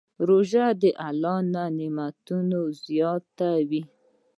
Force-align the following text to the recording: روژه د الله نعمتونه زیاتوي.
روژه 0.27 0.65
د 0.81 0.83
الله 1.07 1.37
نعمتونه 1.77 2.57
زیاتوي. 2.85 3.81